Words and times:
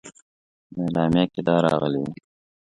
اعلامیه 0.81 1.23
کې 1.33 1.41
دا 1.47 1.55
راغلي 1.65 1.99
وه. 2.01 2.11